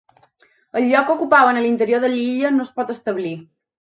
[0.79, 3.35] El lloc que ocupaven a l'interior de l'illa no es pot establir.